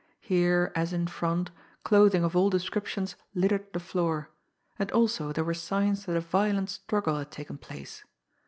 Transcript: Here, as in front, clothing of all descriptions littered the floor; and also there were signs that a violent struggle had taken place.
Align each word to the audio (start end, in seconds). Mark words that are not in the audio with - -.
Here, 0.21 0.71
as 0.75 0.93
in 0.93 1.05
front, 1.05 1.51
clothing 1.83 2.23
of 2.23 2.35
all 2.35 2.49
descriptions 2.49 3.15
littered 3.35 3.71
the 3.71 3.79
floor; 3.79 4.31
and 4.79 4.91
also 4.93 5.31
there 5.31 5.43
were 5.45 5.53
signs 5.53 6.05
that 6.05 6.17
a 6.17 6.21
violent 6.21 6.71
struggle 6.71 7.19
had 7.19 7.29
taken 7.29 7.59
place. 7.59 8.03